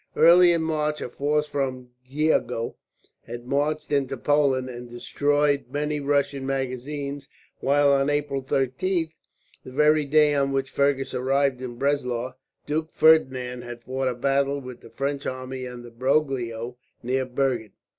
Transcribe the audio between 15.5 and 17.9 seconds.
under Broglio, near Bergen.